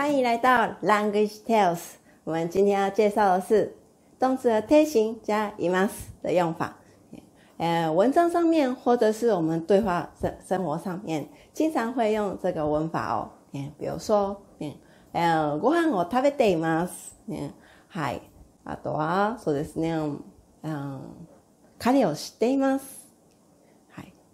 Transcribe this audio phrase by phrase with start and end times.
[0.00, 1.78] 欢迎来到 Language Tales。
[2.24, 3.76] 我们今天要介绍的是
[4.18, 5.90] 动词的贴形加 imas
[6.22, 6.74] 的用法。
[7.58, 13.28] 呃，文章上面或者是我们对话生生活上面，经常会用这个文法哦。
[13.52, 14.72] 嗯，比如说，嗯，
[15.12, 17.12] 呃，ご飯を食べています。
[17.28, 17.50] 嗯，
[17.90, 18.22] はい。
[18.64, 19.92] あとはそうですね。
[20.62, 21.00] うん、
[21.78, 22.99] 彼を知っています。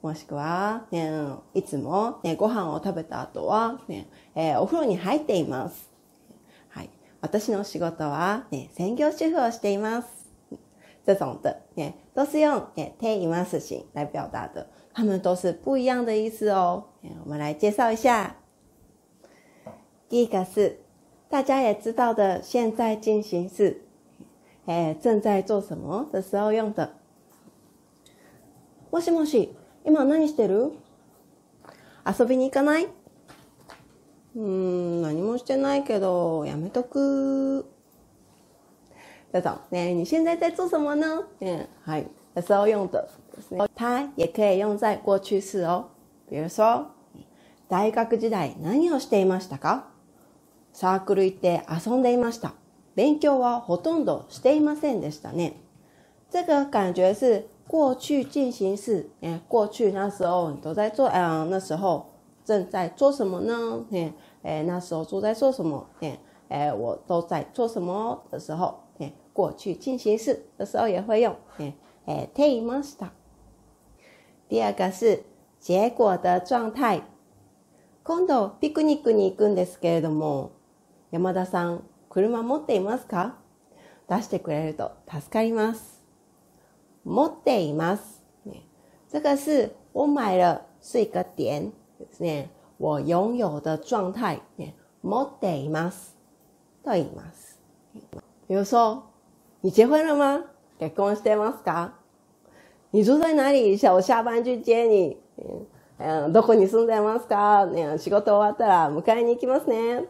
[0.07, 1.11] もしくは、ね、
[1.53, 4.07] いつも、ね、ご飯を食べた後は、ね
[4.37, 5.91] えー、お風呂に入っています。
[6.69, 6.91] はい。
[7.21, 10.09] 私の仕事は、ね、専業主婦をしています。
[11.05, 14.69] 这种的，ね、都是用ね、ています型来表达的。
[14.95, 16.85] 它们都是不一样的意思哦。
[17.25, 18.37] 我们来介绍一下。
[20.09, 20.83] 第一个是
[21.29, 23.83] 大家也知道的现在进行式，
[24.67, 26.93] 哎，正在做什么的时候用的。
[28.93, 29.49] もしもし。
[29.87, 30.73] 今何してる？
[32.05, 32.89] 遊びに行かない？
[34.35, 37.65] うーん、何もしてないけど、やめとく。
[39.33, 41.25] 这种，哎，你现在在做什么呢？
[41.41, 43.09] 嗯，はい、的时候用的，
[43.77, 45.85] 它也可以用在过去式哦。
[46.29, 46.87] 比如说，
[47.69, 49.85] 大学時代何をしていましたか？
[50.73, 52.55] サークル行って遊んでいました。
[52.97, 55.61] 勉強はほとんどしていませんでしたね。
[56.31, 62.07] 这个感觉是过去进行式，哎，过去那时候你都在做，嗯，那时候
[62.45, 63.85] 正在做什么呢？
[63.91, 65.87] 哎，哎，那时候都在做什么？
[66.01, 68.75] 哎，哎，我都在做什么的时候？
[68.99, 71.75] 哎，过去进行式的时候也会用，哎，
[72.07, 73.09] 哎，take master。
[74.49, 75.25] 第二个是
[75.59, 77.03] 结果的状态。
[78.05, 80.53] 今度ピクニックに行くんですけれども、
[81.11, 83.33] 山田さん、車持っていますか？
[84.09, 85.96] 出してくれると助かります。
[87.07, 88.21] 持っています。
[89.09, 91.71] 这个是我买了是一个点，
[92.19, 94.41] ね、我拥有的状态。
[95.03, 96.17] 持っています。
[96.83, 97.61] と言います。
[98.49, 99.05] 比如说，
[99.61, 100.45] 你结婚了吗？
[100.81, 101.91] 結婚してますか？
[102.91, 103.79] 你住在哪里？
[103.89, 105.17] 我下班去接你？
[106.33, 107.69] どこに住んでますか？
[107.99, 110.05] 仕事終わったら迎えに行きますね。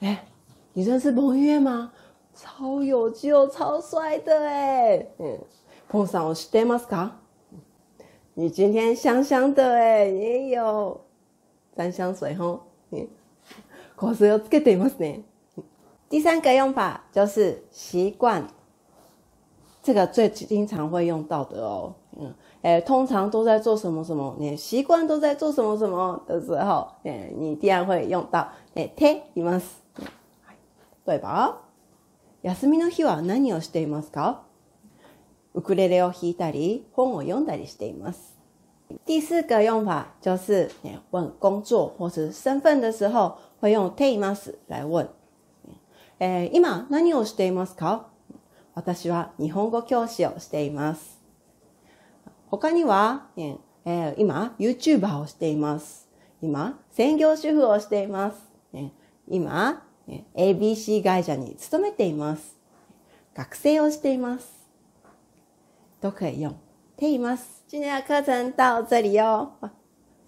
[0.00, 0.24] 哎，
[0.72, 1.92] 你认识彭于晏吗？
[2.39, 5.07] 超有救，超帅的哎！
[5.19, 5.39] 嗯，
[5.87, 7.09] 碰上我知ってますか？
[8.33, 10.99] 你今天香香的哎，也有
[11.75, 12.61] 沾香水吼。
[12.91, 13.07] 嗯，
[13.99, 15.21] 香水をつけていますね。
[16.09, 18.45] 第三个用法就是习惯，
[19.81, 21.93] 这个最经常会用到的哦。
[22.17, 24.35] 嗯，哎，通常都在做什么什么？
[24.37, 29.63] 你习惯都在做什么什么的时候，哎，你必然会用到哎，ています。
[31.05, 31.61] 对吧？
[32.42, 34.42] 休みの日は何をしていますか？
[35.52, 38.38] ウクレレを弾いたり、本を読んだりしています。
[39.06, 40.70] 第四个用法就是
[41.10, 45.08] 问工作或是身份的时候，会用ています来问。
[46.52, 48.06] 今何をしていますか？
[48.74, 51.20] 私は日本語教師をしています。
[52.50, 53.26] 他には、
[54.16, 56.08] 今 YouTuber をしています。
[56.40, 58.36] 今専業主婦をしています。
[59.28, 59.82] 今
[60.34, 62.56] ABC 会社に勤めています。
[63.34, 64.68] 学生をしています。
[66.00, 66.54] 都可以用。
[66.96, 67.64] ています。
[67.66, 69.52] 今天的课程到这里哦。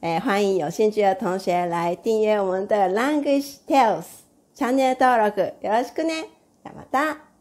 [0.01, 4.05] 哎，欢迎有兴趣的同学来订阅我们的 Language Tales
[4.55, 6.29] チャンネル登録よろしくね。
[6.65, 7.32] じゃまた。